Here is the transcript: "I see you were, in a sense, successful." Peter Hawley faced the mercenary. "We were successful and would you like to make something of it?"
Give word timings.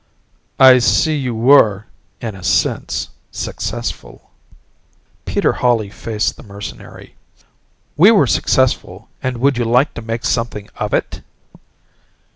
"I 0.57 0.79
see 0.79 1.15
you 1.15 1.35
were, 1.35 1.85
in 2.21 2.33
a 2.33 2.41
sense, 2.43 3.09
successful." 3.29 4.31
Peter 5.25 5.53
Hawley 5.53 5.91
faced 5.91 6.37
the 6.37 6.41
mercenary. 6.41 7.15
"We 7.95 8.09
were 8.09 8.25
successful 8.25 9.09
and 9.21 9.37
would 9.37 9.59
you 9.59 9.65
like 9.65 9.93
to 9.93 10.01
make 10.01 10.25
something 10.25 10.69
of 10.77 10.95
it?" 10.95 11.21